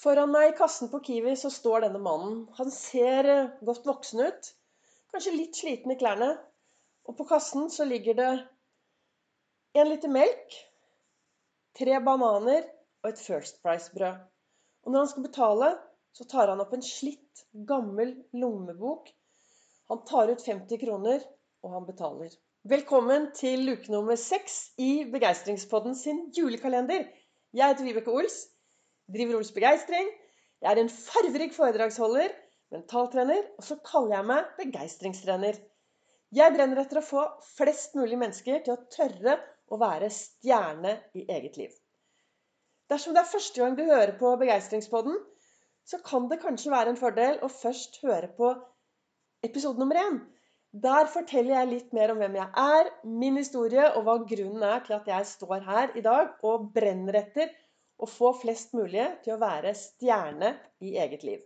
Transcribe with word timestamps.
Foran 0.00 0.30
meg 0.32 0.46
i 0.48 0.56
kassen 0.56 0.88
på 0.88 1.02
Kiwi 1.04 1.34
så 1.36 1.50
står 1.52 1.82
denne 1.84 1.98
mannen. 2.00 2.46
Han 2.56 2.70
ser 2.72 3.26
eh, 3.28 3.48
godt 3.68 3.84
voksen 3.84 4.22
ut. 4.24 4.46
Kanskje 5.12 5.34
litt 5.34 5.58
sliten 5.58 5.92
i 5.92 5.96
klærne. 6.00 6.30
Og 7.04 7.18
på 7.18 7.26
kassen 7.28 7.66
så 7.72 7.84
ligger 7.84 8.16
det 8.16 8.30
en 9.76 9.90
liter 9.90 10.08
melk, 10.12 10.54
tre 11.76 11.98
bananer 12.06 12.62
og 13.02 13.10
et 13.10 13.20
First 13.20 13.60
Price-brød. 13.60 14.22
Og 14.86 14.94
når 14.94 15.04
han 15.04 15.10
skal 15.10 15.26
betale, 15.26 15.68
så 16.16 16.24
tar 16.32 16.48
han 16.48 16.62
opp 16.64 16.72
en 16.76 16.84
slitt, 16.86 17.42
gammel 17.68 18.14
lommebok. 18.32 19.10
Han 19.92 20.00
tar 20.08 20.32
ut 20.32 20.46
50 20.46 20.80
kroner, 20.80 21.26
og 21.60 21.74
han 21.76 21.88
betaler. 21.90 22.32
Velkommen 22.72 23.28
til 23.36 23.66
luke 23.68 23.92
nummer 23.92 24.16
seks 24.16 24.70
i 24.80 25.04
Begeistringspodden 25.12 25.98
sin 25.98 26.24
julekalender. 26.36 27.04
Jeg 27.52 27.74
heter 27.74 27.84
Vibeke 27.90 28.16
Ols 28.16 28.46
driver 29.14 29.40
Ols 29.40 29.52
Begeistring. 29.54 30.08
Jeg 30.60 30.70
er 30.70 30.80
en 30.82 30.92
farverik 30.92 31.54
foredragsholder, 31.56 32.32
mentaltrener, 32.74 33.46
og 33.58 33.66
så 33.66 33.78
kaller 33.86 34.18
jeg 34.18 34.28
meg 34.30 34.50
begeistringstrener. 34.60 35.58
Jeg 36.36 36.54
brenner 36.54 36.82
etter 36.82 37.00
å 37.00 37.06
få 37.06 37.24
flest 37.56 37.96
mulig 37.98 38.18
mennesker 38.20 38.60
til 38.66 38.76
å 38.76 38.82
tørre 38.92 39.38
å 39.70 39.78
være 39.80 40.10
stjerne 40.14 40.96
i 41.18 41.24
eget 41.26 41.56
liv. 41.58 41.72
Dersom 42.90 43.14
det 43.14 43.22
er 43.22 43.32
første 43.32 43.62
gang 43.62 43.76
du 43.78 43.84
hører 43.86 44.16
på 44.18 44.34
Begeistringspodden, 44.38 45.16
så 45.86 45.98
kan 46.06 46.28
det 46.30 46.40
kanskje 46.42 46.72
være 46.74 46.92
en 46.92 47.00
fordel 47.00 47.40
å 47.42 47.50
først 47.50 47.98
høre 48.04 48.30
på 48.36 48.52
episode 49.46 49.80
nummer 49.80 49.98
én. 49.98 50.20
Der 50.70 51.08
forteller 51.10 51.56
jeg 51.56 51.70
litt 51.70 51.94
mer 51.96 52.12
om 52.12 52.20
hvem 52.22 52.36
jeg 52.38 52.50
er, 52.62 52.90
min 53.02 53.38
historie 53.40 53.88
og 53.96 54.04
hva 54.06 54.20
grunnen 54.22 54.62
er 54.66 54.84
til 54.86 54.94
at 55.00 55.08
jeg 55.10 55.30
står 55.32 55.64
her 55.66 55.96
i 55.98 56.04
dag 56.04 56.36
og 56.46 56.68
brenner 56.74 57.18
etter 57.24 57.50
og 58.00 58.08
få 58.08 58.32
flest 58.42 58.74
mulig 58.76 59.06
til 59.24 59.36
å 59.36 59.40
være 59.40 59.74
stjerne 59.76 60.54
i 60.84 60.96
eget 61.00 61.24
liv. 61.26 61.40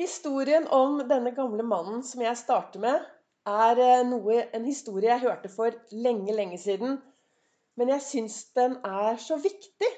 Historien 0.00 0.64
om 0.72 1.02
denne 1.08 1.34
gamle 1.36 1.66
mannen 1.66 2.02
som 2.06 2.22
jeg 2.24 2.38
starter 2.40 2.82
med, 2.82 3.02
er 3.48 3.80
eh, 3.82 4.04
noe, 4.06 4.38
en 4.54 4.64
historie 4.64 5.10
jeg 5.10 5.24
hørte 5.26 5.50
for 5.52 5.74
lenge, 5.92 6.32
lenge 6.34 6.58
siden. 6.62 6.96
Men 7.76 7.92
jeg 7.94 8.04
syns 8.06 8.38
den 8.56 8.78
er 8.86 9.18
så 9.20 9.38
viktig. 9.42 9.90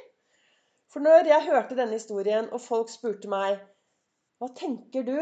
For 0.92 1.04
når 1.04 1.28
jeg 1.30 1.46
hørte 1.48 1.76
denne 1.78 1.98
historien, 1.98 2.48
og 2.52 2.62
folk 2.62 2.92
spurte 2.92 3.30
meg 3.30 3.58
Hva 4.38 4.50
tenker 4.54 5.06
du 5.06 5.16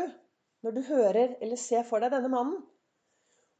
når 0.62 0.74
du 0.76 0.82
hører 0.86 1.36
eller 1.40 1.58
ser 1.60 1.86
for 1.88 2.02
deg 2.02 2.12
denne 2.14 2.30
mannen? 2.32 2.60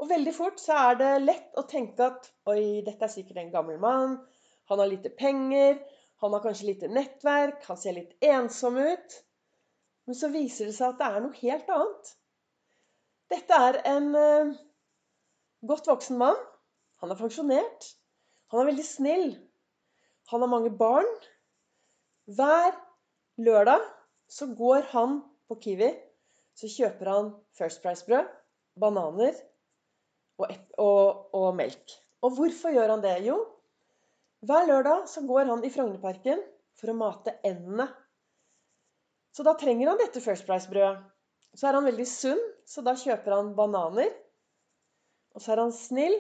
Og 0.03 0.11
veldig 0.11 0.35
fort 0.35 0.61
så 0.61 0.77
er 0.91 0.99
det 1.01 1.11
lett 1.23 1.59
å 1.59 1.65
tenke 1.71 2.09
at 2.09 2.29
Oi, 2.51 2.83
dette 2.85 3.07
er 3.07 3.13
sikkert 3.13 3.41
en 3.43 3.53
gammel 3.53 3.79
mann. 3.83 4.19
Han 4.71 4.81
har 4.83 4.91
lite 4.91 5.13
penger. 5.15 5.79
Han 6.23 6.35
har 6.37 6.43
kanskje 6.45 6.69
lite 6.69 6.89
nettverk, 6.91 7.65
han 7.67 7.79
ser 7.79 7.97
litt 7.97 8.13
ensom 8.23 8.79
ut. 8.79 9.17
Men 10.07 10.19
så 10.19 10.31
viser 10.31 10.69
det 10.69 10.77
seg 10.77 10.93
at 10.93 11.01
det 11.01 11.09
er 11.09 11.25
noe 11.25 11.39
helt 11.41 11.73
annet. 11.75 12.13
Dette 13.33 13.59
er 13.69 13.79
en 13.91 14.09
uh, 14.15 14.53
godt 15.67 15.89
voksen 15.91 16.19
mann. 16.21 16.39
Han 17.03 17.11
er 17.11 17.19
pensjonert. 17.19 17.89
Han 18.53 18.63
er 18.63 18.71
veldig 18.71 18.87
snill. 18.87 19.29
Han 20.31 20.45
har 20.45 20.51
mange 20.51 20.71
barn. 20.79 21.09
Hver 22.31 22.77
lørdag 23.43 23.83
så 24.31 24.47
går 24.55 24.87
han 24.93 25.21
på 25.51 25.59
Kiwi. 25.65 25.91
Så 26.55 26.69
kjøper 26.69 27.09
han 27.09 27.31
First 27.57 27.81
Price-brød, 27.83 28.29
bananer 28.79 29.35
og, 30.39 30.53
og, 30.79 31.35
og 31.35 31.49
melk. 31.57 31.97
Og 32.23 32.37
hvorfor 32.37 32.75
gjør 32.75 32.93
han 32.93 33.03
det? 33.03 33.17
Jo, 33.27 33.39
hver 34.43 34.67
lørdag 34.67 35.07
så 35.11 35.23
går 35.27 35.47
han 35.51 35.63
i 35.63 35.71
Frognerparken 35.71 36.41
for 36.79 36.91
å 36.91 36.99
mate 36.99 37.37
endene. 37.47 37.87
Så 39.33 39.45
da 39.47 39.55
trenger 39.59 39.93
han 39.93 40.01
dette 40.01 40.23
First 40.25 40.49
Price-brødet. 40.49 40.99
Så 41.55 41.69
er 41.69 41.77
han 41.77 41.87
veldig 41.87 42.07
sunn, 42.09 42.41
så 42.67 42.83
da 42.85 42.95
kjøper 42.97 43.37
han 43.37 43.53
bananer. 43.57 44.11
Og 45.37 45.45
så 45.45 45.53
er 45.55 45.63
han 45.63 45.73
snill, 45.77 46.17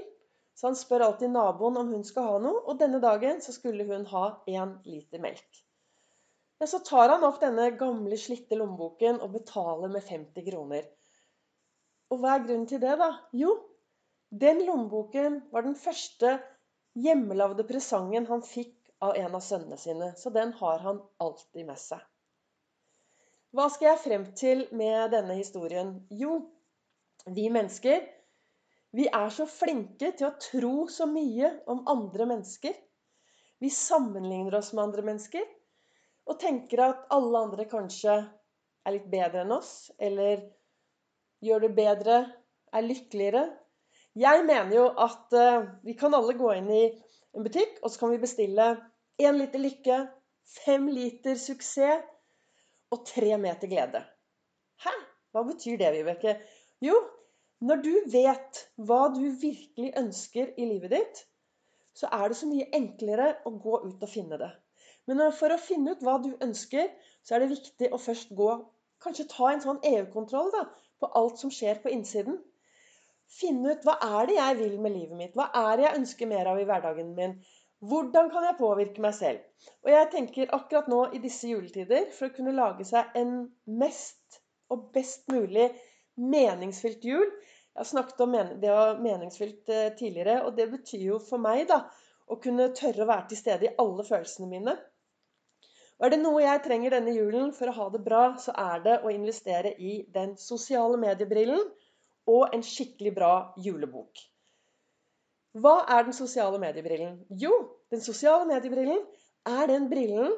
så 0.55 0.69
han 0.69 0.79
spør 0.79 1.07
alltid 1.07 1.33
naboen 1.33 1.81
om 1.81 1.93
hun 1.97 2.05
skal 2.05 2.29
ha 2.29 2.39
noe. 2.45 2.63
Og 2.69 2.79
denne 2.81 3.01
dagen 3.03 3.41
så 3.45 3.55
skulle 3.57 3.89
hun 3.89 4.05
ha 4.13 4.25
én 4.49 4.77
liter 4.87 5.23
melk. 5.25 5.63
Men 6.61 6.71
så 6.71 6.79
tar 6.87 7.11
han 7.11 7.25
opp 7.27 7.41
denne 7.43 7.73
gamle, 7.81 8.17
slitte 8.21 8.55
lommeboken 8.55 9.19
og 9.25 9.33
betaler 9.35 9.91
med 9.91 10.05
50 10.07 10.47
kroner. 10.47 10.87
Og 12.13 12.21
hva 12.21 12.37
er 12.37 12.45
grunnen 12.47 12.69
til 12.71 12.79
det, 12.85 12.95
da? 13.01 13.09
Jo, 13.35 13.57
den 14.31 14.63
lommeboken 14.69 15.41
var 15.51 15.67
den 15.67 15.75
første 15.81 16.37
hjemmelagde 16.99 17.65
presangen 17.69 18.27
han 18.29 18.43
fikk 18.47 18.77
av 19.03 19.17
en 19.19 19.35
av 19.35 19.45
sønnene 19.45 19.79
sine. 19.81 20.13
Så 20.17 20.31
den 20.31 20.53
har 20.61 20.83
han 20.85 21.03
alltid 21.23 21.67
med 21.67 21.81
seg. 21.81 22.01
Hva 23.53 23.69
skal 23.69 23.91
jeg 23.93 24.03
frem 24.07 24.27
til 24.39 24.67
med 24.73 25.13
denne 25.13 25.37
historien? 25.37 25.99
Jo, 26.09 26.39
vi 27.27 27.51
mennesker 27.53 28.07
vi 28.93 29.07
er 29.09 29.31
så 29.33 29.47
flinke 29.49 30.11
til 30.13 30.29
å 30.29 30.37
tro 30.37 30.73
så 30.93 31.07
mye 31.09 31.49
om 31.73 31.79
andre 31.89 32.27
mennesker. 32.29 32.75
Vi 33.63 33.71
sammenligner 33.73 34.59
oss 34.59 34.73
med 34.77 34.85
andre 34.85 35.05
mennesker 35.07 35.47
og 36.29 36.37
tenker 36.43 36.83
at 36.85 37.07
alle 37.17 37.41
andre 37.47 37.65
kanskje 37.71 38.19
er 38.21 38.95
litt 38.95 39.07
bedre 39.09 39.47
enn 39.47 39.55
oss, 39.57 39.89
eller 39.97 40.43
gjør 41.43 41.65
det 41.65 41.73
bedre, 41.79 42.19
er 42.73 42.85
lykkeligere, 42.85 43.47
jeg 44.19 44.45
mener 44.45 44.75
jo 44.77 44.87
at 45.01 45.37
uh, 45.37 45.69
vi 45.87 45.95
kan 45.99 46.15
alle 46.15 46.35
gå 46.37 46.51
inn 46.59 46.71
i 46.73 46.83
en 47.33 47.47
butikk, 47.47 47.79
og 47.83 47.91
så 47.91 48.03
kan 48.03 48.13
vi 48.13 48.21
bestille 48.23 48.67
én 49.23 49.39
liter 49.39 49.63
lykke, 49.63 49.99
fem 50.65 50.89
liter 50.93 51.39
suksess 51.41 52.05
og 52.93 53.07
tre 53.09 53.39
meter 53.41 53.71
glede. 53.71 54.03
Hæ? 54.85 54.93
Hva 55.33 55.45
betyr 55.49 55.79
det, 55.81 55.93
Vibeke? 55.97 56.37
Jo, 56.85 56.99
når 57.65 57.81
du 57.85 57.93
vet 58.13 58.65
hva 58.77 59.07
du 59.15 59.23
virkelig 59.41 59.95
ønsker 59.97 60.53
i 60.59 60.67
livet 60.69 60.93
ditt, 60.93 61.23
så 61.97 62.09
er 62.13 62.29
det 62.29 62.37
så 62.37 62.49
mye 62.51 62.69
enklere 62.77 63.31
å 63.49 63.55
gå 63.65 63.81
ut 63.87 64.03
og 64.03 64.11
finne 64.11 64.37
det. 64.41 64.51
Men 65.09 65.25
for 65.37 65.53
å 65.55 65.61
finne 65.61 65.95
ut 65.95 66.05
hva 66.05 66.19
du 66.21 66.31
ønsker, 66.45 66.91
så 67.25 67.37
er 67.37 67.45
det 67.45 67.55
viktig 67.55 67.91
å 67.93 68.01
først 68.01 68.35
gå 68.37 68.53
Kanskje 69.03 69.25
ta 69.27 69.49
en 69.51 69.63
sånn 69.63 69.81
EU-kontroll 69.83 70.53
på 71.03 71.09
alt 71.19 71.41
som 71.41 71.51
skjer 71.51 71.81
på 71.83 71.91
innsiden. 71.91 72.37
Finne 73.33 73.75
ut 73.75 73.85
hva 73.87 73.97
er 74.05 74.29
det 74.29 74.37
jeg 74.37 74.57
vil 74.61 74.79
med 74.85 74.93
livet 74.97 75.19
mitt? 75.19 75.37
Hva 75.39 75.49
er 75.63 75.79
det 75.79 75.87
jeg 75.87 75.99
ønsker 76.03 76.29
mer 76.31 76.51
av 76.53 76.61
i 76.61 76.67
hverdagen 76.69 77.15
min? 77.17 77.39
Hvordan 77.83 78.29
kan 78.31 78.45
jeg 78.47 78.59
påvirke 78.59 79.03
meg 79.03 79.15
selv? 79.17 79.41
Og 79.83 79.91
jeg 79.91 80.11
tenker 80.13 80.53
akkurat 80.55 80.91
nå 80.91 81.01
i 81.17 81.21
disse 81.23 81.49
juletider, 81.51 82.11
for 82.15 82.29
å 82.29 82.35
kunne 82.37 82.55
lage 82.55 82.87
seg 82.87 83.17
en 83.19 83.33
mest 83.81 84.39
og 84.71 84.93
best 84.95 85.27
mulig 85.33 85.71
meningsfylt 86.21 87.05
jul 87.09 87.27
Jeg 87.27 87.81
har 87.81 87.89
snakket 87.89 88.21
om 88.21 88.35
det 88.61 88.71
å 88.71 88.81
meningsfylt 89.01 89.71
eh, 89.73 89.93
tidligere, 89.97 90.43
og 90.45 90.59
det 90.59 90.67
betyr 90.75 91.07
jo 91.07 91.19
for 91.25 91.41
meg 91.41 91.65
da, 91.71 91.79
å 92.29 92.37
kunne 92.37 92.69
tørre 92.77 93.07
å 93.07 93.09
være 93.09 93.31
til 93.31 93.41
stede 93.41 93.67
i 93.67 93.75
alle 93.81 94.05
følelsene 94.05 94.49
mine. 94.51 94.75
Og 95.97 96.05
er 96.05 96.13
det 96.13 96.19
noe 96.21 96.43
jeg 96.43 96.61
trenger 96.67 96.93
denne 96.93 97.15
julen 97.17 97.55
for 97.57 97.71
å 97.71 97.77
ha 97.79 97.87
det 97.95 98.03
bra, 98.05 98.23
så 98.45 98.53
er 98.61 98.85
det 98.85 98.99
å 99.01 99.15
investere 99.15 99.73
i 99.81 100.03
den 100.13 100.37
sosiale 100.37 101.01
mediebrillen 101.01 101.65
og 102.31 102.55
en 102.55 102.63
skikkelig 102.67 103.15
bra 103.17 103.33
julebok. 103.65 104.21
Hva 105.59 105.83
er 105.91 106.07
den 106.07 106.17
sosiale 106.17 106.61
mediebrillen? 106.61 107.19
Jo, 107.41 107.53
den 107.93 108.01
sosiale 108.01 108.47
mediebrillen 108.49 109.03
er 109.49 109.67
den 109.69 109.89
brillen 109.91 110.33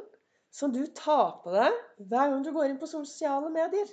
som 0.54 0.72
du 0.74 0.82
tar 0.96 1.38
på 1.42 1.52
deg 1.54 1.76
hver 2.08 2.32
gang 2.32 2.42
du 2.42 2.50
går 2.54 2.70
inn 2.70 2.80
på 2.80 2.90
sosiale 2.90 3.50
medier. 3.54 3.86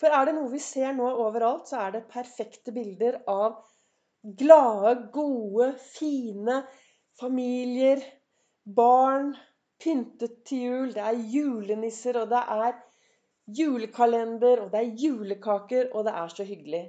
For 0.00 0.12
er 0.12 0.28
det 0.28 0.34
noe 0.36 0.50
vi 0.52 0.60
ser 0.62 0.94
nå 0.96 1.06
overalt, 1.24 1.68
så 1.70 1.84
er 1.86 1.96
det 1.96 2.08
perfekte 2.10 2.72
bilder 2.74 3.20
av 3.30 3.60
glade, 4.40 4.94
gode, 5.14 5.74
fine 5.94 6.62
familier, 7.20 8.00
barn, 8.64 9.34
pyntet 9.80 10.40
til 10.48 10.64
jul. 10.64 10.94
Det 10.96 11.04
er 11.04 11.22
julenisser, 11.34 12.18
og 12.22 12.32
det 12.32 12.40
er 12.56 12.80
julekalender, 13.46 14.62
og 14.64 14.70
det 14.72 14.80
er 14.80 15.00
julekaker, 15.02 15.90
og 15.92 16.04
det 16.06 16.14
er 16.20 16.28
så 16.32 16.46
hyggelig. 16.48 16.84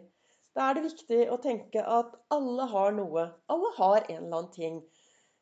Da 0.56 0.69
er 0.69 0.78
det 0.78 0.86
viktig 0.86 1.24
å 1.31 1.40
tenke 1.44 1.81
at 1.84 2.13
alle 2.31 2.68
har 2.72 2.94
noe. 2.96 3.25
Alle 3.52 3.72
har 3.78 4.06
en 4.06 4.22
eller 4.22 4.38
annen 4.38 4.54
ting. 4.54 4.78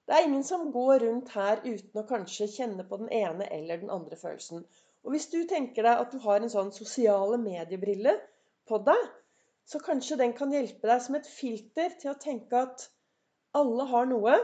Det 0.07 0.15
er 0.15 0.25
ingen 0.27 0.43
som 0.43 0.71
går 0.73 1.03
rundt 1.05 1.29
her 1.37 1.61
uten 1.63 2.01
å 2.01 2.07
kanskje 2.09 2.49
kjenne 2.51 2.83
på 2.89 2.97
den 3.03 3.11
ene 3.13 3.45
eller 3.55 3.83
den 3.83 3.93
andre 3.93 4.17
følelsen. 4.19 4.65
Og 5.03 5.13
hvis 5.13 5.29
du 5.31 5.43
tenker 5.47 5.85
deg 5.85 6.01
at 6.01 6.11
du 6.11 6.19
har 6.23 6.41
en 6.41 6.51
sånn 6.51 6.73
sosiale 6.75 7.37
mediebrille 7.39 8.17
på 8.67 8.79
deg, 8.87 9.05
så 9.69 9.79
kanskje 9.79 10.17
den 10.19 10.33
kan 10.35 10.51
hjelpe 10.51 10.89
deg 10.89 11.05
som 11.05 11.15
et 11.19 11.29
filter 11.29 11.93
til 12.01 12.11
å 12.11 12.19
tenke 12.19 12.65
at 12.65 12.89
alle 13.55 13.85
har 13.93 14.09
noe, 14.09 14.35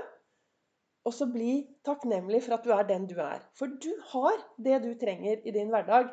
og 1.07 1.15
så 1.15 1.25
bli 1.31 1.53
takknemlig 1.87 2.43
for 2.45 2.55
at 2.55 2.65
du 2.67 2.71
er 2.75 2.87
den 2.87 3.07
du 3.09 3.17
er. 3.23 3.41
For 3.57 3.71
du 3.83 3.89
har 4.11 4.37
det 4.61 4.81
du 4.85 4.91
trenger 5.01 5.41
i 5.47 5.53
din 5.55 5.71
hverdag. 5.73 6.11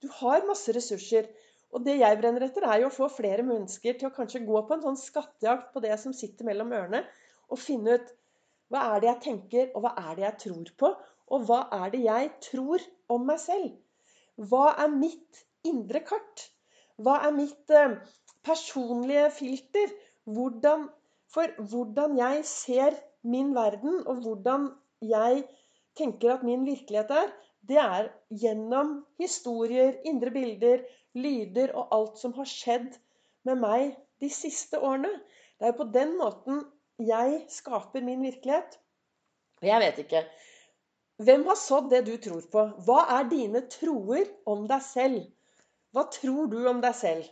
Du 0.00 0.08
har 0.20 0.46
masse 0.48 0.72
ressurser. 0.76 1.28
Og 1.70 1.84
det 1.86 2.00
jeg 2.00 2.18
brenner 2.18 2.46
etter, 2.46 2.64
er 2.66 2.82
jo 2.82 2.88
å 2.88 2.94
få 2.94 3.06
flere 3.14 3.44
mennesker 3.46 3.98
til 3.98 4.08
å 4.08 4.14
kanskje 4.14 4.42
gå 4.46 4.62
på 4.66 4.74
en 4.74 4.82
sånn 4.82 4.98
skattejakt 4.98 5.68
på 5.74 5.82
det 5.84 5.94
som 6.02 6.14
sitter 6.16 6.48
mellom 6.48 6.72
ørene, 6.74 7.04
og 7.50 7.60
finne 7.62 7.98
ut 7.98 8.08
hva 8.70 8.82
er 8.94 9.02
det 9.02 9.08
jeg 9.10 9.22
tenker, 9.26 9.68
og 9.74 9.84
hva 9.84 9.92
er 9.98 10.16
det 10.18 10.24
jeg 10.24 10.38
tror 10.44 10.72
på, 10.82 10.90
og 11.30 11.46
hva 11.46 11.60
er 11.76 11.92
det 11.94 12.00
jeg 12.02 12.30
tror 12.46 12.86
om 13.14 13.26
meg 13.28 13.38
selv? 13.42 13.70
Hva 14.50 14.72
er 14.82 14.90
mitt 14.94 15.44
indre 15.66 16.02
kart? 16.06 16.46
Hva 16.98 17.20
er 17.28 17.34
mitt 17.36 17.74
eh, 17.74 17.96
personlige 18.46 19.28
filter? 19.36 19.94
Hvordan, 20.26 20.88
for 21.30 21.54
hvordan 21.70 22.18
jeg 22.18 22.44
ser 22.50 22.98
min 23.22 23.54
verden, 23.54 24.02
og 24.10 24.24
hvordan 24.24 24.70
jeg 25.06 25.44
tenker 25.98 26.34
at 26.34 26.46
min 26.46 26.66
virkelighet 26.66 27.14
er, 27.14 27.30
det 27.68 27.78
er 27.80 28.08
gjennom 28.42 29.00
historier, 29.20 29.96
indre 30.08 30.32
bilder, 30.34 30.84
lyder 31.14 31.72
og 31.76 31.94
alt 31.94 32.20
som 32.20 32.34
har 32.38 32.48
skjedd 32.48 32.94
med 33.48 33.60
meg 33.60 33.96
de 34.22 34.30
siste 34.32 34.78
årene. 34.78 35.10
Det 35.58 35.66
er 35.66 35.74
jo 35.74 35.80
på 35.82 35.90
den 35.94 36.14
måten 36.18 36.62
jeg 37.00 37.42
skaper 37.52 38.04
min 38.04 38.22
virkelighet. 38.24 38.78
Og 39.60 39.68
jeg 39.68 39.82
vet 39.84 40.00
ikke. 40.04 40.24
Hvem 41.20 41.44
har 41.50 41.58
sådd 41.60 41.90
det 41.92 42.04
du 42.06 42.14
tror 42.16 42.46
på? 42.52 42.64
Hva 42.86 43.02
er 43.18 43.28
dine 43.28 43.66
troer 43.72 44.28
om 44.48 44.64
deg 44.68 44.80
selv? 44.84 45.20
Hva 45.92 46.06
tror 46.14 46.48
du 46.52 46.62
om 46.70 46.80
deg 46.80 46.96
selv? 46.96 47.28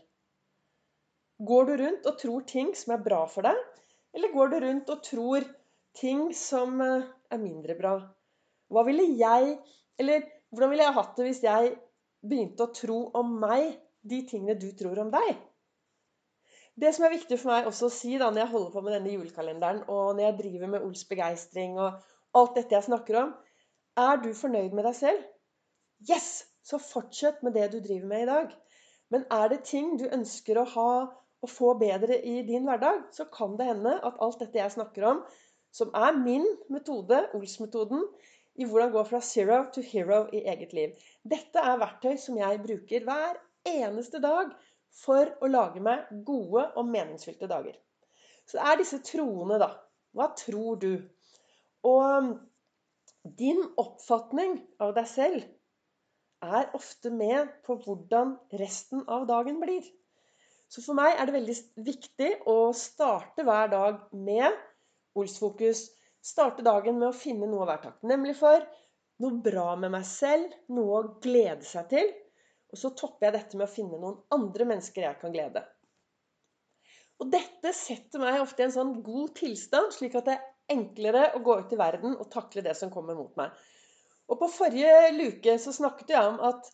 Går 1.49 1.69
du 1.69 1.75
rundt 1.81 2.07
og 2.11 2.19
tror 2.21 2.45
ting 2.51 2.75
som 2.77 2.97
er 2.97 3.05
bra 3.05 3.23
for 3.31 3.47
deg? 3.49 3.59
Eller 4.17 4.33
går 4.35 4.53
du 4.53 4.59
rundt 4.65 4.93
og 4.93 5.03
tror 5.07 5.47
ting 5.97 6.29
som 6.37 6.81
eh, 6.85 7.07
er 7.33 7.41
mindre 7.41 7.77
bra? 7.79 7.95
Hva 8.69 8.85
ville 8.89 9.07
jeg 9.17 9.55
Eller 9.99 10.25
hvordan 10.51 10.73
ville 10.73 10.87
jeg 10.87 10.97
hatt 10.97 11.17
det 11.19 11.27
hvis 11.29 11.45
jeg 11.45 11.75
begynte 12.29 12.67
å 12.67 12.75
tro 12.75 12.99
om 13.19 13.37
meg 13.43 13.73
de 14.09 14.23
tingene 14.29 14.59
du 14.59 14.71
tror 14.79 15.03
om 15.03 15.11
deg? 15.13 15.33
Det 16.79 16.93
som 16.95 17.09
er 17.09 17.17
viktig 17.17 17.41
for 17.41 17.51
meg 17.51 17.67
også 17.67 17.89
å 17.89 17.95
si 17.95 18.13
da, 18.21 18.29
når 18.31 18.45
jeg 18.45 18.53
holder 18.53 18.75
på 18.75 18.83
med 18.87 18.95
denne 18.95 19.15
julekalenderen, 19.17 19.81
og 19.91 20.15
når 20.15 20.29
jeg 20.29 20.39
driver 20.39 20.73
med 20.75 20.85
Ols 20.87 21.03
begeistring 21.11 21.75
og 21.83 21.99
alt 22.39 22.55
dette 22.55 22.77
jeg 22.77 22.87
snakker 22.87 23.19
om 23.25 23.35
Er 23.99 24.21
du 24.23 24.31
fornøyd 24.37 24.77
med 24.79 24.87
deg 24.87 24.95
selv? 24.95 25.25
Yes! 26.07 26.47
Så 26.69 26.77
fortsett 26.79 27.41
med 27.43 27.55
det 27.57 27.71
du 27.73 27.79
driver 27.81 28.07
med 28.11 28.23
i 28.23 28.29
dag. 28.29 28.51
Men 29.09 29.25
er 29.33 29.49
det 29.49 29.63
ting 29.65 29.95
du 29.97 30.05
ønsker 30.13 30.59
å 30.61 30.67
ha 30.75 30.91
og 31.39 31.51
få 31.51 31.71
bedre 31.81 32.19
i 32.27 32.43
din 32.47 32.67
hverdag, 32.69 33.07
så 33.15 33.25
kan 33.33 33.55
det 33.57 33.69
hende 33.71 33.95
at 34.05 34.19
alt 34.21 34.41
dette 34.43 34.59
jeg 34.59 34.75
snakker 34.75 35.07
om, 35.09 35.23
som 35.73 35.93
er 35.97 36.19
min 36.19 36.45
metode, 36.69 37.23
Ols-metoden, 37.39 38.05
i 38.59 38.67
hvordan 38.67 38.93
gå 38.95 39.05
fra 39.07 39.21
zero 39.25 39.61
to 39.75 39.83
hero 39.87 40.25
i 40.35 40.43
eget 40.51 40.73
liv. 40.75 40.95
Dette 41.23 41.63
er 41.63 41.79
verktøy 41.81 42.17
som 42.21 42.39
jeg 42.41 42.63
bruker 42.65 43.07
hver 43.07 43.39
eneste 43.69 44.21
dag 44.23 44.51
for 45.03 45.31
å 45.43 45.51
lage 45.51 45.83
meg 45.85 46.09
gode 46.27 46.65
og 46.75 46.89
meningsfylte 46.91 47.51
dager. 47.51 47.77
Så 48.49 48.59
det 48.59 48.67
er 48.67 48.81
disse 48.81 48.99
troene, 49.05 49.59
da. 49.61 49.71
Hva 50.17 50.31
tror 50.39 50.81
du? 50.81 50.93
Og 51.87 52.35
din 53.39 53.61
oppfatning 53.79 54.57
av 54.83 54.95
deg 54.97 55.09
selv 55.11 55.47
er 56.45 56.71
ofte 56.79 57.11
med 57.11 57.51
på 57.67 57.77
hvordan 57.85 58.37
resten 58.61 59.05
av 59.11 59.27
dagen 59.29 59.59
blir. 59.63 59.85
Så 60.69 60.83
for 60.85 60.97
meg 60.99 61.17
er 61.17 61.29
det 61.29 61.37
veldig 61.37 61.57
viktig 61.87 62.31
å 62.51 62.73
starte 62.77 63.45
hver 63.47 63.71
dag 63.73 64.03
med 64.13 64.53
Ols-fokus. 65.19 65.89
Starte 66.25 66.65
dagen 66.67 66.99
med 66.99 67.11
å 67.11 67.17
finne 67.17 67.47
noe 67.49 67.65
å 67.65 67.69
være 67.69 67.87
takknemlig 67.89 68.37
for. 68.39 68.65
Noe 69.23 69.41
bra 69.43 69.73
med 69.81 69.93
meg 69.95 70.07
selv. 70.09 70.53
Noe 70.75 70.99
å 70.99 71.09
glede 71.23 71.67
seg 71.67 71.89
til. 71.93 72.13
Og 72.73 72.81
så 72.81 72.93
topper 72.97 73.29
jeg 73.29 73.37
dette 73.39 73.59
med 73.59 73.69
å 73.69 73.73
finne 73.73 73.99
noen 74.01 74.19
andre 74.35 74.67
mennesker 74.69 75.07
jeg 75.07 75.21
kan 75.23 75.35
glede. 75.35 75.65
Og 77.19 77.31
dette 77.33 77.73
setter 77.75 78.23
meg 78.23 78.43
ofte 78.43 78.63
i 78.63 78.69
en 78.69 78.75
sånn 78.75 78.93
god 79.03 79.33
tilstand, 79.39 79.95
slik 79.95 80.15
at 80.19 80.29
det 80.29 80.37
er 80.37 80.77
enklere 80.77 81.31
å 81.35 81.43
gå 81.43 81.57
ut 81.63 81.73
i 81.75 81.79
verden 81.81 82.15
og 82.15 82.29
takle 82.31 82.63
det 82.63 82.77
som 82.79 82.93
kommer 82.95 83.17
mot 83.19 83.33
meg. 83.41 83.55
Og 84.29 84.39
på 84.39 84.51
forrige 84.53 85.09
luke 85.17 85.57
så 85.59 85.73
snakket 85.75 86.13
jeg 86.15 86.35
om 86.35 86.39
at 86.51 86.69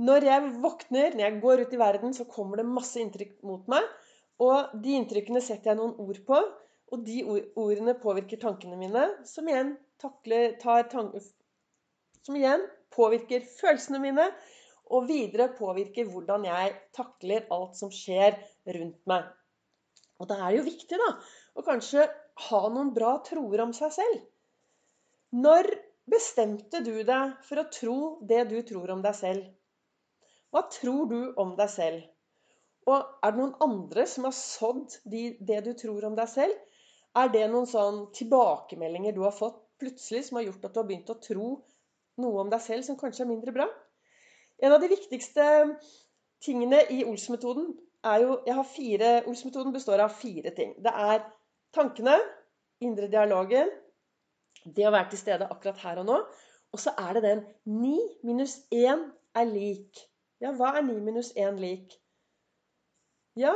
når 0.00 0.26
jeg 0.26 0.50
våkner, 0.64 1.14
når 1.14 1.24
jeg 1.26 1.40
går 1.44 1.62
ut 1.62 1.74
i 1.76 1.80
verden, 1.80 2.14
så 2.16 2.26
kommer 2.28 2.60
det 2.60 2.66
masse 2.66 3.00
inntrykk 3.00 3.38
mot 3.46 3.66
meg. 3.70 3.84
Og 4.40 4.72
de 4.82 4.96
inntrykkene 4.96 5.42
setter 5.44 5.72
jeg 5.72 5.80
noen 5.80 5.96
ord 6.00 6.20
på. 6.26 6.40
Og 6.90 7.04
de 7.06 7.20
ordene 7.54 7.94
påvirker 8.02 8.40
tankene 8.42 8.78
mine, 8.78 9.04
som 9.26 9.46
igjen, 9.48 9.76
takler, 10.02 10.56
tank, 10.60 11.14
som 12.26 12.38
igjen 12.38 12.64
påvirker 12.94 13.46
følelsene 13.60 14.00
mine 14.02 14.26
og 14.90 15.06
videre 15.06 15.50
påvirker 15.54 16.08
hvordan 16.10 16.48
jeg 16.48 16.72
takler 16.96 17.46
alt 17.54 17.76
som 17.78 17.92
skjer 17.94 18.34
rundt 18.74 18.98
meg. 19.10 19.28
Og 20.20 20.28
da 20.28 20.40
er 20.40 20.50
det 20.50 20.58
jo 20.58 20.66
viktig 20.66 20.98
da, 21.00 21.12
å 21.56 21.64
kanskje 21.64 22.08
ha 22.48 22.60
noen 22.72 22.90
bra 22.96 23.14
troer 23.24 23.62
om 23.64 23.72
seg 23.76 23.94
selv. 23.94 24.24
Når 25.30 25.70
bestemte 26.10 26.82
du 26.82 26.96
deg 27.06 27.36
for 27.46 27.62
å 27.62 27.68
tro 27.70 27.98
det 28.26 28.42
du 28.50 28.58
tror 28.66 28.90
om 28.96 29.04
deg 29.04 29.14
selv? 29.16 29.46
Hva 30.50 30.64
tror 30.74 31.06
du 31.12 31.20
om 31.38 31.54
deg 31.58 31.70
selv? 31.70 32.02
Og 32.90 32.98
er 32.98 33.30
det 33.30 33.38
noen 33.38 33.54
andre 33.62 34.06
som 34.10 34.26
har 34.26 34.34
sådd 34.34 34.98
de, 35.06 35.36
det 35.38 35.60
du 35.68 35.72
tror 35.78 36.08
om 36.08 36.18
deg 36.18 36.28
selv? 36.32 36.56
Er 37.18 37.30
det 37.34 37.46
noen 37.50 37.66
sånn 37.66 38.04
tilbakemeldinger 38.14 39.16
du 39.16 39.24
har 39.24 39.34
fått 39.34 39.58
plutselig 39.80 40.28
som 40.28 40.38
har 40.38 40.46
gjort 40.46 40.66
at 40.68 40.74
du 40.74 40.80
har 40.82 40.86
begynt 40.86 41.10
å 41.10 41.18
tro 41.22 41.48
noe 42.20 42.42
om 42.42 42.50
deg 42.52 42.62
selv 42.62 42.86
som 42.86 42.98
kanskje 43.00 43.24
er 43.24 43.30
mindre 43.32 43.54
bra? 43.56 43.66
En 44.62 44.74
av 44.76 44.82
de 44.82 44.90
viktigste 44.92 45.44
tingene 46.44 46.82
i 46.92 47.02
Ols-metoden 47.08 47.72
er 48.06 48.24
jo 48.24 48.36
jeg 48.46 48.56
har 48.56 48.68
fire, 48.68 49.10
Ols-metoden 49.28 49.74
består 49.74 50.04
av 50.04 50.14
fire 50.20 50.52
ting. 50.56 50.76
Det 50.78 50.92
er 50.92 51.24
tankene, 51.76 52.16
indre 52.84 53.10
dialogen, 53.12 53.72
det 54.64 54.86
å 54.86 54.92
være 54.94 55.10
til 55.12 55.22
stede 55.22 55.48
akkurat 55.50 55.80
her 55.82 56.00
og 56.02 56.08
nå. 56.08 56.20
Og 56.70 56.80
så 56.80 56.92
er 57.00 57.16
det 57.16 57.24
den 57.26 57.42
9 57.66 57.96
minus 58.28 58.60
1 58.70 59.04
er 59.40 59.50
lik. 59.50 60.04
Ja, 60.40 60.52
hva 60.56 60.76
er 60.78 60.86
9 60.86 61.00
minus 61.04 61.32
1 61.36 61.58
lik? 61.60 61.96
Ja, 63.38 63.54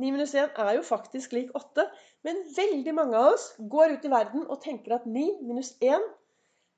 9 0.00 0.12
minus 0.12 0.34
1 0.34 0.56
er 0.62 0.72
jo 0.78 0.86
faktisk 0.86 1.34
lik 1.36 1.52
8. 1.56 1.86
Men 2.26 2.42
veldig 2.56 2.94
mange 2.94 3.18
av 3.18 3.32
oss 3.36 3.48
går 3.58 3.96
ut 3.96 4.06
i 4.06 4.12
verden 4.12 4.46
og 4.50 4.62
tenker 4.62 4.98
at 4.98 5.06
9 5.06 5.26
minus 5.46 5.76
1 5.78 6.02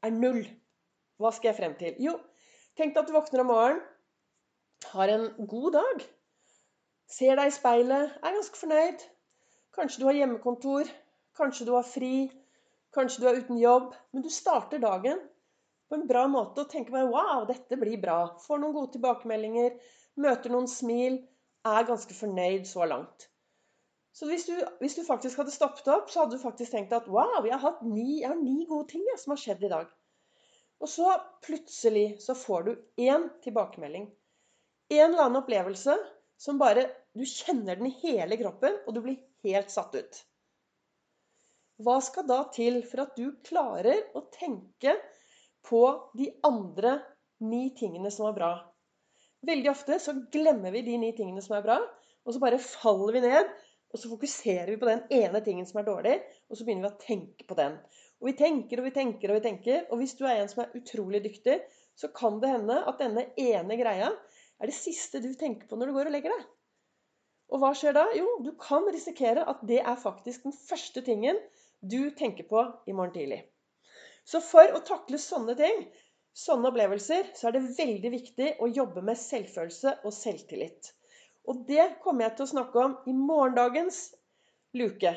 er 0.04 0.12
0. 0.14 0.42
Hva 1.18 1.32
skal 1.34 1.50
jeg 1.50 1.58
frem 1.58 1.76
til? 1.80 1.96
Jo, 2.04 2.18
Tenk 2.78 2.92
deg 2.94 3.00
at 3.00 3.08
du 3.10 3.14
våkner 3.16 3.40
om 3.42 3.48
morgenen, 3.50 3.78
har 4.92 5.10
en 5.10 5.24
god 5.50 5.72
dag. 5.74 6.02
Ser 7.10 7.40
deg 7.40 7.48
i 7.50 7.54
speilet, 7.56 8.12
er 8.22 8.36
ganske 8.36 8.60
fornøyd. 8.60 9.00
Kanskje 9.74 9.98
du 9.98 10.04
har 10.06 10.14
hjemmekontor, 10.14 10.90
kanskje 11.40 11.66
du 11.66 11.72
har 11.74 11.88
fri, 11.88 12.28
kanskje 12.94 13.24
du 13.24 13.26
er 13.26 13.40
uten 13.40 13.58
jobb. 13.58 13.96
Men 14.14 14.22
du 14.22 14.30
starter 14.30 14.78
dagen 14.84 15.18
på 15.90 15.98
en 15.98 16.06
bra 16.06 16.22
måte 16.30 16.62
og 16.62 16.70
tenker 16.70 16.94
bare 16.94 17.10
'wow, 17.10 17.48
dette 17.50 17.80
blir 17.80 17.98
bra'. 18.04 18.38
Får 18.46 18.62
noen 18.62 18.76
gode 18.76 18.94
tilbakemeldinger, 18.94 19.74
møter 20.22 20.54
noen 20.54 20.70
smil, 20.70 21.18
er 21.66 21.90
ganske 21.90 22.14
fornøyd 22.14 22.70
så 22.70 22.86
langt. 22.86 23.26
Så 24.18 24.26
hvis 24.26 24.48
du, 24.48 24.54
hvis 24.80 24.96
du 24.98 25.04
faktisk 25.06 25.38
hadde 25.38 25.54
stoppet 25.54 25.88
opp, 25.94 26.08
så 26.10 26.24
hadde 26.24 26.34
du 26.34 26.42
faktisk 26.42 26.72
tenkt 26.74 26.94
at 26.96 27.06
'wow, 27.06 27.44
jeg 27.46 27.58
har, 27.62 27.76
ni, 27.86 28.20
jeg 28.20 28.32
har 28.32 28.40
ni 28.40 28.64
gode 28.66 28.88
ting 28.90 29.04
jeg, 29.06 29.18
som 29.22 29.34
har 29.34 29.42
skjedd 29.42 29.62
i 29.62 29.70
dag'. 29.70 29.92
Og 30.82 30.90
så 30.90 31.12
plutselig 31.46 32.06
så 32.22 32.34
får 32.38 32.64
du 32.66 32.72
én 32.98 33.28
tilbakemelding. 33.44 34.08
En 34.90 35.04
eller 35.10 35.24
annen 35.24 35.42
opplevelse 35.42 35.94
som 36.38 36.58
bare 36.58 36.88
Du 37.18 37.24
kjenner 37.26 37.74
den 37.78 37.88
i 37.88 37.96
hele 37.98 38.36
kroppen, 38.38 38.76
og 38.86 38.94
du 38.94 39.00
blir 39.02 39.16
helt 39.42 39.72
satt 39.74 39.94
ut. 39.94 40.18
Hva 41.82 41.96
skal 42.04 42.26
da 42.28 42.44
til 42.54 42.76
for 42.86 43.02
at 43.02 43.16
du 43.18 43.32
klarer 43.42 44.04
å 44.14 44.22
tenke 44.34 44.94
på 45.66 45.80
de 46.18 46.28
andre 46.46 46.92
ni 47.42 47.72
tingene 47.74 48.12
som 48.14 48.28
er 48.28 48.36
bra? 48.36 48.52
Veldig 49.46 49.70
ofte 49.72 49.98
så 50.02 50.14
glemmer 50.30 50.74
vi 50.74 50.84
de 50.86 50.98
ni 51.02 51.10
tingene 51.16 51.42
som 51.42 51.56
er 51.58 51.66
bra, 51.66 51.80
og 52.22 52.34
så 52.34 52.42
bare 52.42 52.62
faller 52.62 53.18
vi 53.18 53.24
ned. 53.24 53.50
Og 53.92 54.00
så 54.00 54.10
fokuserer 54.10 54.68
vi 54.68 54.76
på 54.80 54.88
den 54.88 55.00
ene 55.14 55.40
tingen 55.44 55.66
som 55.68 55.80
er 55.80 55.86
dårlig, 55.88 56.18
og 56.48 56.58
så 56.58 56.66
begynner 56.66 56.88
vi 56.88 56.94
å 56.94 57.04
tenke 57.06 57.46
på 57.48 57.56
den. 57.58 57.78
Og 58.20 58.28
vi 58.28 58.34
tenker 58.36 58.80
og 58.80 58.88
vi 58.88 58.94
tenker 58.96 59.32
og 59.32 59.38
vi 59.38 59.44
tenker. 59.46 59.84
Og 59.88 60.02
hvis 60.02 60.16
du 60.18 60.24
er 60.26 60.42
en 60.42 60.50
som 60.50 60.64
er 60.64 60.74
utrolig 60.76 61.22
dyktig, 61.24 61.60
så 61.98 62.10
kan 62.14 62.40
det 62.42 62.52
hende 62.52 62.78
at 62.90 63.00
denne 63.00 63.28
ene 63.40 63.78
greia 63.80 64.10
er 64.58 64.70
det 64.70 64.76
siste 64.76 65.22
du 65.22 65.30
tenker 65.38 65.70
på 65.70 65.78
når 65.78 65.90
du 65.90 65.98
går 65.98 66.10
og 66.10 66.16
legger 66.16 66.34
deg. 66.34 66.48
Og 67.48 67.62
hva 67.62 67.70
skjer 67.78 67.94
da? 67.96 68.04
Jo, 68.18 68.26
du 68.44 68.50
kan 68.60 68.84
risikere 68.92 69.46
at 69.48 69.62
det 69.68 69.80
er 69.80 70.02
faktisk 70.02 70.44
den 70.44 70.56
første 70.56 71.02
tingen 71.06 71.38
du 71.80 72.10
tenker 72.18 72.44
på 72.50 72.64
i 72.90 72.92
morgen 72.92 73.14
tidlig. 73.14 73.40
Så 74.28 74.42
for 74.44 74.74
å 74.76 74.82
takle 74.84 75.20
sånne 75.22 75.54
ting, 75.56 75.86
sånne 76.36 76.68
opplevelser, 76.68 77.30
så 77.38 77.48
er 77.48 77.56
det 77.56 77.70
veldig 77.78 78.10
viktig 78.12 78.50
å 78.60 78.68
jobbe 78.68 79.02
med 79.06 79.16
selvfølelse 79.16 79.94
og 80.02 80.12
selvtillit. 80.12 80.92
Og 81.48 81.64
det 81.68 81.84
kommer 82.04 82.26
jeg 82.26 82.36
til 82.36 82.46
å 82.46 82.52
snakke 82.52 82.84
om 82.84 82.96
i 83.08 83.14
morgendagens 83.16 84.02
luke. 84.76 85.14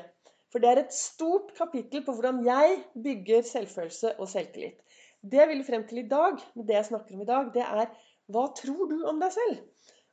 For 0.52 0.64
det 0.64 0.70
er 0.72 0.82
et 0.82 0.96
stort 0.96 1.52
kapittel 1.58 2.04
på 2.06 2.16
hvordan 2.16 2.42
jeg 2.48 2.80
bygger 3.04 3.44
selvfølelse 3.48 4.16
og 4.18 4.30
selvtillit. 4.32 4.80
Det 5.22 5.38
jeg 5.38 5.52
vil 5.52 5.64
frem 5.68 5.84
til 5.88 6.02
i 6.02 6.08
dag, 6.10 6.40
med 6.56 6.68
det 6.68 6.80
jeg 6.80 6.90
snakker 6.90 7.16
om 7.16 7.24
i 7.24 7.30
dag, 7.30 7.52
det 7.54 7.64
er 7.64 7.92
hva 8.32 8.48
tror 8.58 8.88
du 8.90 8.98
om 9.08 9.20
deg 9.22 9.34
selv? 9.36 9.62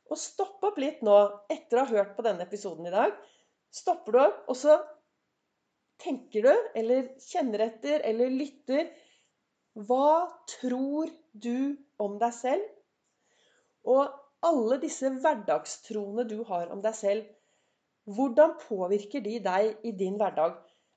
Og 0.09 0.19
stopp 0.19 0.63
opp 0.65 0.79
litt 0.81 1.03
nå, 1.05 1.17
etter 1.51 1.79
å 1.79 1.83
ha 1.85 1.97
hørt 1.99 2.15
på 2.17 2.25
denne 2.25 2.45
episoden 2.45 2.87
i 2.89 2.93
dag. 2.93 3.13
Stopper 3.73 4.15
du 4.15 4.19
opp, 4.21 4.39
og 4.49 4.57
så 4.57 4.79
tenker 6.01 6.47
du, 6.47 6.53
eller 6.79 7.11
kjenner 7.23 7.65
etter, 7.67 8.01
eller 8.07 8.33
lytter. 8.33 8.89
Hva 9.87 10.29
tror 10.49 11.11
du 11.31 11.77
om 12.01 12.17
deg 12.21 12.33
selv? 12.35 12.65
Og 13.87 14.09
alle 14.45 14.79
disse 14.81 15.09
hverdagstroene 15.21 16.25
du 16.29 16.39
har 16.47 16.71
om 16.73 16.81
deg 16.83 16.95
selv, 16.95 17.27
hvordan 18.09 18.55
påvirker 18.61 19.21
de 19.25 19.37
deg 19.45 19.85
i 19.85 19.91
din 19.97 20.17
hverdag? 20.17 20.55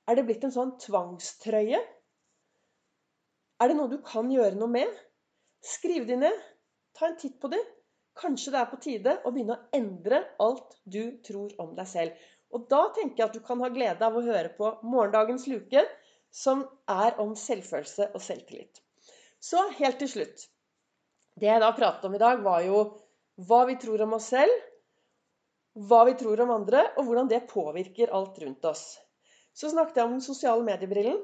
Er 0.09 0.17
det 0.17 0.25
blitt 0.27 0.43
en 0.47 0.53
sånn 0.55 0.73
tvangstrøye? 0.81 1.79
Er 3.61 3.69
det 3.69 3.77
noe 3.77 3.91
du 3.91 3.99
kan 4.03 4.31
gjøre 4.31 4.57
noe 4.59 4.71
med? 4.71 4.89
Skriv 5.63 6.07
de 6.09 6.17
ned. 6.19 6.39
Ta 6.97 7.09
en 7.09 7.19
titt 7.19 7.37
på 7.41 7.51
de. 7.53 7.59
Kanskje 8.19 8.53
det 8.53 8.59
er 8.61 8.69
på 8.69 8.79
tide 8.81 9.13
å 9.23 9.31
begynne 9.33 9.55
å 9.57 9.77
endre 9.77 10.23
alt 10.43 10.75
du 10.83 11.17
tror 11.25 11.53
om 11.61 11.71
deg 11.77 11.89
selv. 11.89 12.25
Og 12.53 12.67
da 12.69 12.83
tenker 12.93 13.23
jeg 13.23 13.29
at 13.29 13.37
du 13.37 13.45
kan 13.45 13.61
ha 13.63 13.69
glede 13.73 14.05
av 14.05 14.17
å 14.17 14.25
høre 14.25 14.51
på 14.57 14.69
morgendagens 14.85 15.47
luke, 15.49 15.85
som 16.33 16.65
er 16.89 17.17
om 17.21 17.33
selvfølelse 17.37 18.09
og 18.13 18.21
selvtillit. 18.21 18.81
Så 19.41 19.61
helt 19.79 19.99
til 20.01 20.11
slutt. 20.11 20.45
Det 21.39 21.49
jeg 21.49 21.61
da 21.61 21.71
pratet 21.77 22.05
om 22.09 22.13
i 22.17 22.21
dag, 22.21 22.43
var 22.45 22.61
jo 22.65 22.83
hva 23.35 23.63
vi 23.65 23.75
tror 23.81 24.01
om 24.05 24.15
oss 24.17 24.29
selv, 24.33 24.53
hva 25.73 26.03
vi 26.05 26.13
tror 26.17 26.41
om 26.43 26.53
andre, 26.53 26.83
og 26.97 27.07
hvordan 27.07 27.29
det 27.31 27.47
påvirker 27.49 28.13
alt 28.13 28.37
rundt 28.43 28.65
oss. 28.69 28.83
Så 29.53 29.71
snakket 29.71 29.97
jeg 29.97 30.09
om 30.09 30.17
den 30.17 30.25
sosiale 30.25 30.65
mediebrillen. 30.65 31.21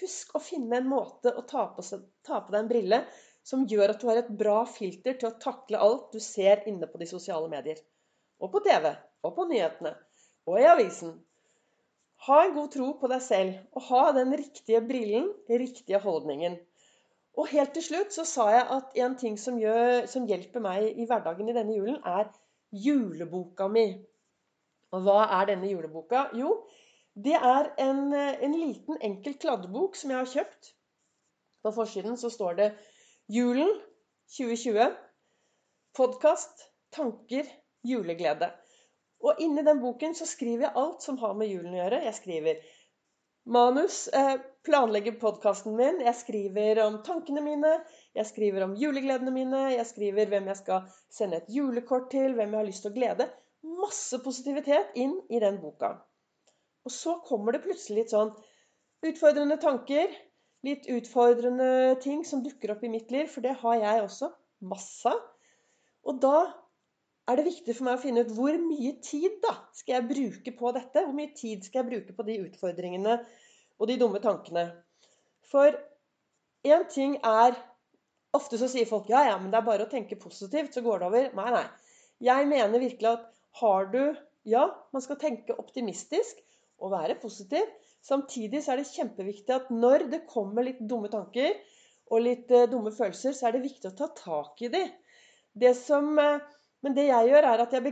Husk 0.00 0.34
å 0.34 0.42
finne 0.42 0.80
en 0.80 0.90
måte 0.90 1.30
å 1.30 1.44
ta 1.46 1.68
på, 1.74 1.84
ta 2.26 2.40
på 2.42 2.50
deg 2.54 2.64
en 2.64 2.70
brille 2.70 3.00
som 3.46 3.66
gjør 3.70 3.92
at 3.92 4.00
du 4.00 4.08
har 4.08 4.18
et 4.22 4.32
bra 4.34 4.64
filter 4.66 5.18
til 5.20 5.28
å 5.28 5.38
takle 5.42 5.78
alt 5.86 6.14
du 6.14 6.18
ser 6.22 6.64
inne 6.70 6.88
på 6.90 6.98
de 6.98 7.06
sosiale 7.06 7.50
medier. 7.52 7.78
Og 8.42 8.50
på 8.50 8.62
TV, 8.64 8.90
og 9.22 9.36
på 9.36 9.46
nyhetene, 9.50 9.94
og 10.50 10.58
i 10.58 10.66
avisen. 10.66 11.14
Ha 12.26 12.40
en 12.44 12.54
god 12.56 12.70
tro 12.72 12.88
på 12.98 13.10
deg 13.12 13.22
selv, 13.22 13.58
og 13.76 13.86
ha 13.90 14.04
den 14.16 14.32
riktige 14.38 14.80
brillen, 14.86 15.28
riktige 15.50 16.00
holdningen. 16.02 16.56
Og 17.34 17.50
helt 17.50 17.72
til 17.74 17.82
slutt 17.82 18.14
så 18.14 18.24
sa 18.28 18.46
jeg 18.52 18.66
at 18.76 18.98
en 19.04 19.16
ting 19.18 19.36
som, 19.40 19.58
gjør, 19.58 20.06
som 20.10 20.26
hjelper 20.30 20.62
meg 20.62 20.98
i 21.00 21.06
hverdagen 21.08 21.50
i 21.50 21.56
denne 21.56 21.74
julen, 21.74 21.98
er 22.06 22.30
juleboka 22.70 23.66
mi. 23.70 23.88
Og 24.94 25.02
hva 25.06 25.24
er 25.40 25.50
denne 25.50 25.70
juleboka? 25.70 26.28
Jo, 26.38 26.52
det 27.14 27.34
er 27.34 27.72
en, 27.82 28.12
en 28.14 28.54
liten, 28.54 28.98
enkel 29.02 29.34
kladdebok 29.42 29.98
som 29.98 30.12
jeg 30.14 30.20
har 30.20 30.30
kjøpt. 30.30 30.70
På 31.64 31.72
forsiden 31.74 32.18
så 32.20 32.30
står 32.30 32.58
det 32.60 32.68
Julen 33.32 33.70
2020. 34.36 34.94
Podkast, 35.96 36.66
tanker, 36.92 37.48
juleglede. 37.86 38.50
Og 39.24 39.40
inni 39.40 39.62
den 39.64 39.80
boken 39.80 40.14
så 40.14 40.26
skriver 40.28 40.66
jeg 40.66 40.76
alt 40.76 41.02
som 41.02 41.18
har 41.22 41.34
med 41.38 41.48
julen 41.48 41.72
å 41.72 41.78
gjøre. 41.78 42.02
Jeg 42.04 42.18
skriver 42.18 42.74
manus, 43.44 44.08
eh, 44.08 44.36
planlegger 44.64 45.12
podkasten 45.20 45.76
min, 45.76 46.00
jeg 46.00 46.16
skriver 46.16 46.80
om 46.84 47.00
tankene 47.04 47.42
mine, 47.44 47.72
jeg 48.16 48.26
skriver 48.26 48.64
om 48.64 48.74
julegledene 48.80 49.32
mine, 49.34 49.62
jeg 49.74 49.86
skriver 49.86 50.30
hvem 50.32 50.48
jeg 50.52 50.60
skal 50.62 50.88
sende 51.12 51.42
et 51.42 51.50
julekort 51.52 52.10
til, 52.10 52.34
hvem 52.34 52.54
jeg 52.54 52.60
har 52.60 52.68
lyst 52.68 52.84
til 52.86 52.92
å 52.92 52.96
glede. 52.98 53.28
Masse 53.84 54.20
positivitet 54.24 54.96
inn 55.00 55.18
i 55.30 55.40
den 55.42 55.60
boka. 55.60 55.94
Og 56.84 56.92
så 56.92 57.18
kommer 57.24 57.52
det 57.52 57.64
plutselig 57.64 58.02
litt 58.02 58.14
sånn 58.14 58.32
utfordrende 59.04 59.56
tanker, 59.60 60.12
litt 60.64 60.88
utfordrende 60.88 61.96
ting 62.00 62.24
som 62.24 62.42
dukker 62.44 62.72
opp 62.74 62.84
i 62.84 62.92
mitt 62.92 63.12
liv, 63.12 63.28
for 63.28 63.44
det 63.44 63.56
har 63.60 63.80
jeg 63.80 64.04
også. 64.04 64.30
Masse. 64.64 65.12
Og 66.08 66.20
da 66.20 66.38
er 67.30 67.38
det 67.40 67.46
viktig 67.46 67.74
for 67.76 67.86
meg 67.86 67.98
å 67.98 68.02
finne 68.02 68.24
ut 68.24 68.32
hvor 68.36 68.56
mye 68.60 68.94
tid 69.04 69.38
da 69.44 69.54
skal 69.76 69.98
jeg 69.98 70.08
bruke 70.10 70.54
på 70.58 70.72
dette. 70.76 71.04
Hvor 71.04 71.16
mye 71.16 71.32
tid 71.36 71.64
skal 71.64 71.82
jeg 71.82 71.90
bruke 71.92 72.16
på 72.16 72.26
de 72.28 72.40
utfordringene 72.44 73.18
og 73.78 73.88
de 73.90 73.96
dumme 74.00 74.20
tankene. 74.24 74.66
For 75.48 75.76
én 76.64 76.84
ting 76.92 77.16
er 77.22 77.56
Ofte 78.34 78.58
så 78.58 78.66
sier 78.66 78.88
folk 78.90 79.06
ja, 79.06 79.20
ja, 79.28 79.34
men 79.38 79.52
det 79.52 79.60
er 79.60 79.66
bare 79.68 79.84
å 79.86 79.90
tenke 79.90 80.16
positivt, 80.18 80.72
så 80.74 80.82
går 80.82 80.98
det 81.00 81.06
over. 81.06 81.26
Nei, 81.38 81.50
nei. 81.54 81.92
Jeg 82.26 82.48
mener 82.50 82.82
virkelig 82.82 83.12
at 83.12 83.28
har 83.60 83.90
du 83.92 84.00
Ja, 84.44 84.64
man 84.92 85.00
skal 85.00 85.16
tenke 85.16 85.54
optimistisk 85.56 86.40
og 86.82 86.90
være 86.92 87.14
positiv. 87.22 87.62
Samtidig 88.04 88.60
så 88.60 88.74
er 88.74 88.82
det 88.82 88.90
kjempeviktig 88.90 89.54
at 89.54 89.70
når 89.72 90.04
det 90.12 90.26
kommer 90.28 90.66
litt 90.66 90.82
dumme 90.84 91.08
tanker 91.08 91.54
og 92.12 92.20
litt 92.26 92.50
uh, 92.52 92.66
dumme 92.68 92.92
følelser, 92.92 93.32
så 93.32 93.48
er 93.48 93.56
det 93.56 93.62
viktig 93.64 93.88
å 93.88 93.94
ta 93.96 94.10
tak 94.18 94.60
i 94.66 94.68
de. 94.74 94.82
Det 95.56 95.72
som, 95.78 96.10
uh, 96.20 96.42
men 96.84 96.96
det 96.96 97.06
jeg 97.08 97.30
gjør, 97.30 97.46
er 97.48 97.62
at 97.64 97.72
jeg, 97.72 97.82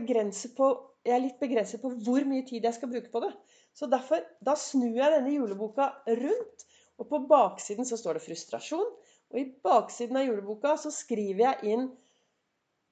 på, 0.53 0.67
jeg, 1.01 1.15
er 1.15 1.23
litt 1.23 1.39
begrenset 1.41 1.81
på 1.81 1.89
hvor 2.05 2.25
mye 2.29 2.45
tid 2.45 2.65
jeg 2.67 2.77
skal 2.77 2.91
bruke 2.91 3.09
på 3.09 3.23
det. 3.23 3.31
Så 3.73 3.89
derfor, 3.89 4.21
da 4.45 4.53
snur 4.59 4.93
jeg 4.93 5.15
denne 5.15 5.33
juleboka 5.33 5.89
rundt, 6.21 6.65
og 7.01 7.09
på 7.09 7.23
baksiden 7.29 7.87
så 7.89 7.97
står 7.97 8.19
det 8.19 8.25
frustrasjon. 8.27 8.91
Og 9.33 9.39
i 9.41 9.47
baksiden 9.65 10.19
av 10.19 10.27
juleboka 10.27 10.75
så 10.77 10.91
skriver 10.93 11.41
jeg 11.47 11.73
inn 11.73 11.87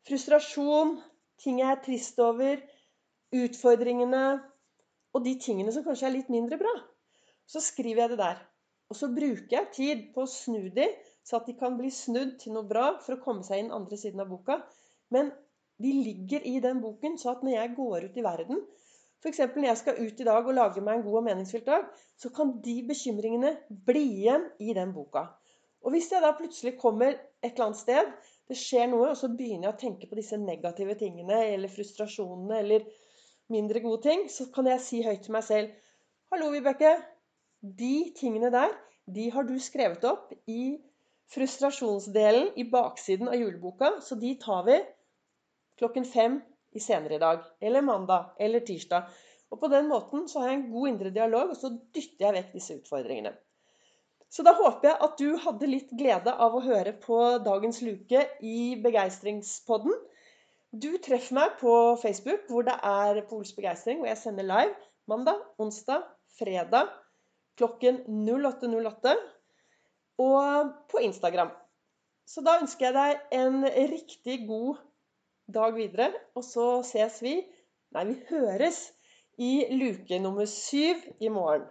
frustrasjon, 0.10 0.96
ting 1.42 1.62
jeg 1.62 1.70
er 1.70 1.84
trist 1.86 2.18
over, 2.22 2.64
utfordringene 3.32 4.24
og 5.14 5.26
de 5.26 5.36
tingene 5.44 5.72
som 5.76 5.86
kanskje 5.86 6.10
er 6.10 6.16
litt 6.16 6.34
mindre 6.34 6.58
bra. 6.60 6.74
Så 7.46 7.62
skriver 7.62 8.06
jeg 8.06 8.14
det 8.16 8.22
der. 8.24 8.42
Og 8.90 8.98
så 8.98 9.08
bruker 9.14 9.54
jeg 9.54 9.72
tid 9.76 10.04
på 10.16 10.26
å 10.26 10.30
snu 10.34 10.66
de, 10.74 10.90
så 11.24 11.38
at 11.38 11.48
de 11.48 11.56
kan 11.60 11.78
bli 11.78 11.94
snudd 11.94 12.40
til 12.42 12.58
noe 12.58 12.68
bra 12.68 12.96
for 13.06 13.16
å 13.16 13.24
komme 13.24 13.46
seg 13.46 13.62
inn 13.62 13.76
andre 13.76 14.02
siden 14.02 14.24
av 14.24 14.34
boka. 14.34 14.58
Men 15.14 15.30
de 15.84 15.92
ligger 16.06 16.46
i 16.48 16.60
den 16.64 16.82
boken, 16.84 17.18
så 17.18 17.36
at 17.36 17.44
når 17.46 17.58
jeg 17.58 17.76
går 17.78 18.08
ut 18.08 18.18
i 18.18 18.26
verden 18.26 18.64
F.eks. 19.22 19.40
når 19.54 19.68
jeg 19.68 19.78
skal 19.78 20.00
ut 20.02 20.20
i 20.20 20.26
dag 20.26 20.48
og 20.50 20.56
lage 20.58 20.82
meg 20.82 20.98
en 20.98 21.04
god 21.06 21.20
og 21.20 21.26
meningsfylt 21.28 21.68
dag, 21.68 21.84
så 22.18 22.32
kan 22.34 22.56
de 22.66 22.80
bekymringene 22.88 23.52
bli 23.86 24.02
igjen 24.16 24.48
i 24.60 24.74
den 24.74 24.94
boka. 24.96 25.28
Og 25.86 25.94
hvis 25.94 26.10
jeg 26.14 26.24
da 26.24 26.32
plutselig 26.38 26.74
kommer 26.82 27.14
et 27.14 27.52
eller 27.52 27.68
annet 27.68 27.82
sted, 27.82 28.10
det 28.50 28.58
skjer 28.58 28.90
noe, 28.90 29.12
og 29.12 29.18
så 29.18 29.30
begynner 29.30 29.70
jeg 29.70 29.76
å 29.76 29.82
tenke 29.84 30.10
på 30.10 30.18
disse 30.18 30.40
negative 30.42 30.98
tingene 30.98 31.38
eller 31.54 31.70
frustrasjonene 31.74 32.58
eller 32.64 32.88
mindre 33.54 33.82
gode 33.84 34.02
ting, 34.08 34.26
så 34.30 34.48
kan 34.54 34.70
jeg 34.72 34.86
si 34.86 35.02
høyt 35.06 35.22
til 35.28 35.38
meg 35.38 35.46
selv 35.46 35.78
Hallo, 36.32 36.48
Vibeke. 36.54 36.96
De 37.62 37.96
tingene 38.18 38.50
der, 38.54 38.74
de 39.06 39.28
har 39.36 39.46
du 39.46 39.58
skrevet 39.62 40.06
opp 40.08 40.32
i 40.50 40.80
frustrasjonsdelen 41.32 42.56
i 42.58 42.66
baksiden 42.72 43.30
av 43.30 43.38
juleboka, 43.38 43.98
så 44.02 44.18
de 44.20 44.34
tar 44.42 44.66
vi 44.66 44.80
klokken 45.82 46.06
fem 46.08 46.40
i 46.72 46.82
senere 46.82 47.18
i 47.18 47.22
dag. 47.22 47.44
Eller 47.60 47.86
mandag. 47.86 48.36
Eller 48.40 48.64
tirsdag. 48.66 49.10
Og 49.52 49.60
på 49.60 49.68
den 49.72 49.90
måten 49.90 50.28
så 50.32 50.42
har 50.42 50.52
jeg 50.52 50.62
en 50.62 50.70
god 50.72 50.92
indre 50.94 51.12
dialog, 51.12 51.52
og 51.52 51.58
så 51.60 51.74
dytter 51.92 52.28
jeg 52.28 52.38
vekk 52.38 52.54
disse 52.56 52.78
utfordringene. 52.80 53.34
Så 54.32 54.46
da 54.48 54.54
håper 54.56 54.88
jeg 54.88 55.00
at 55.04 55.18
du 55.20 55.42
hadde 55.44 55.68
litt 55.68 55.90
glede 56.00 56.32
av 56.32 56.54
å 56.56 56.64
høre 56.64 56.94
på 57.04 57.18
dagens 57.44 57.82
luke 57.84 58.22
i 58.48 58.78
Begeistringspodden. 58.80 59.98
Du 60.72 60.94
treffer 61.04 61.36
meg 61.36 61.58
på 61.60 61.74
Facebook, 62.00 62.46
hvor 62.48 62.64
det 62.64 62.78
er 62.88 63.20
Pols 63.28 63.52
begeistring, 63.58 64.00
hvor 64.00 64.08
jeg 64.08 64.22
sender 64.22 64.48
live 64.48 64.78
mandag, 65.12 65.42
onsdag, 65.60 66.06
fredag 66.40 66.94
klokken 67.60 68.00
08.08 68.08 69.18
og 70.24 70.72
på 70.92 71.04
Instagram. 71.04 71.52
Så 72.26 72.44
da 72.46 72.56
ønsker 72.62 72.88
jeg 72.88 72.96
deg 72.96 73.42
en 73.42 73.66
riktig 73.92 74.38
god 74.48 74.80
dag 75.48 75.76
videre, 75.76 76.12
og 76.36 76.44
så 76.44 76.68
ses 76.86 77.22
vi 77.24 77.40
Nei, 77.92 78.06
vi 78.08 78.14
høres 78.30 78.78
i 79.42 79.66
luke 79.76 80.20
nummer 80.24 80.46
syv 80.48 81.02
i 81.20 81.28
morgen. 81.28 81.66